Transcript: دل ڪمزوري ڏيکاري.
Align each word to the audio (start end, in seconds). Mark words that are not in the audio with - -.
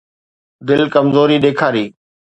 دل 0.67 0.81
ڪمزوري 0.93 1.37
ڏيکاري. 1.43 1.85